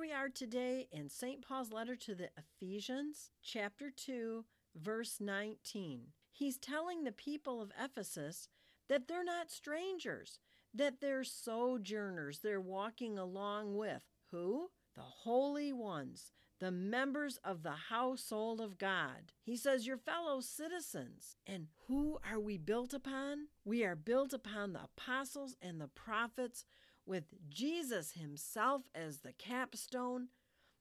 [0.00, 1.46] we are today in St.
[1.46, 6.06] Paul's letter to the Ephesians, chapter 2, verse 19.
[6.32, 8.48] He's telling the people of Ephesus
[8.88, 10.40] that they're not strangers,
[10.72, 12.38] that they're sojourners.
[12.38, 14.70] They're walking along with who?
[14.96, 19.32] The holy ones, the members of the household of God.
[19.42, 21.36] He says, Your fellow citizens.
[21.46, 23.48] And who are we built upon?
[23.66, 26.64] We are built upon the apostles and the prophets
[27.10, 30.28] with Jesus himself as the capstone.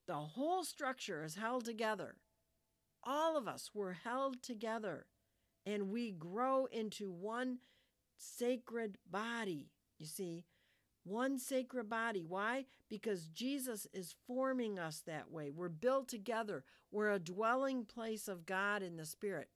[0.05, 2.17] The whole structure is held together.
[3.03, 5.07] All of us were held together,
[5.65, 7.57] and we grow into one
[8.15, 9.71] sacred body.
[9.97, 10.45] You see,
[11.03, 12.23] one sacred body.
[12.27, 12.65] Why?
[12.91, 15.49] Because Jesus is forming us that way.
[15.49, 19.47] We're built together, we're a dwelling place of God in the Spirit.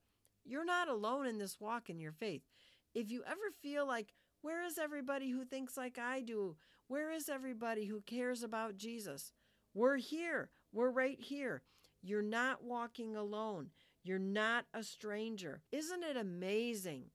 [0.43, 2.41] You're not alone in this walk in your faith.
[2.95, 6.57] If you ever feel like, where is everybody who thinks like I do?
[6.87, 9.31] Where is everybody who cares about Jesus?
[9.73, 10.51] We're here.
[10.73, 11.63] We're right here.
[12.01, 13.69] You're not walking alone.
[14.03, 15.61] You're not a stranger.
[15.71, 17.05] Isn't it amazing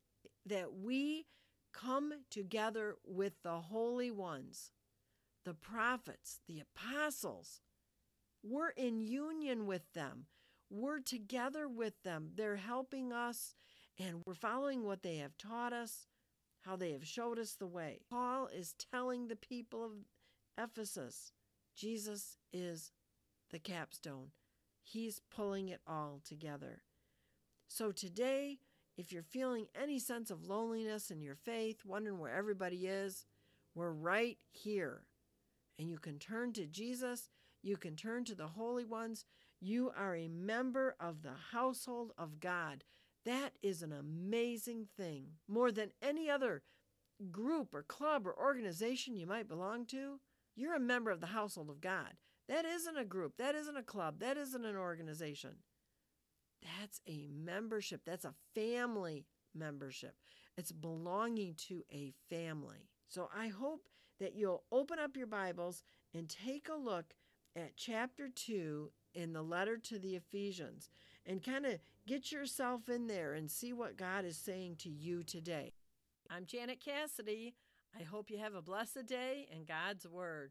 [0.46, 1.26] that we
[1.74, 4.72] come together with the holy ones,
[5.44, 7.60] the prophets, the apostles?
[8.42, 10.24] We're in union with them.
[10.70, 12.30] We're together with them.
[12.34, 13.54] They're helping us,
[13.98, 16.06] and we're following what they have taught us
[16.68, 17.98] how they have showed us the way.
[18.10, 19.92] Paul is telling the people of
[20.62, 21.32] Ephesus
[21.74, 22.90] Jesus is
[23.50, 24.32] the capstone,
[24.82, 26.82] He's pulling it all together.
[27.68, 28.58] So today,
[28.96, 33.26] if you're feeling any sense of loneliness in your faith, wondering where everybody is,
[33.74, 35.02] we're right here.
[35.78, 37.30] And you can turn to Jesus,
[37.62, 39.24] you can turn to the holy ones.
[39.60, 42.82] You are a member of the household of God.
[43.24, 45.26] That is an amazing thing.
[45.46, 46.62] More than any other
[47.30, 50.20] group or club or organization you might belong to,
[50.56, 52.14] you're a member of the household of God.
[52.48, 55.56] That isn't a group, that isn't a club, that isn't an organization.
[56.62, 60.14] That's a membership, that's a family membership.
[60.56, 62.88] It's belonging to a family.
[63.08, 65.82] So I hope that you'll open up your Bibles
[66.14, 67.14] and take a look
[67.54, 70.88] at chapter 2 in the letter to the Ephesians
[71.28, 75.22] and kind of get yourself in there and see what God is saying to you
[75.22, 75.74] today.
[76.30, 77.54] I'm Janet Cassidy.
[77.98, 80.46] I hope you have a blessed day and God's Word.